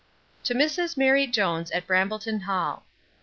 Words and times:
20. 0.43 0.47
To 0.59 0.65
Mrs 0.65 0.97
MARY 0.97 1.27
JONES, 1.27 1.69
at 1.69 1.85
Brambleton 1.85 2.39
hall. 2.39 2.85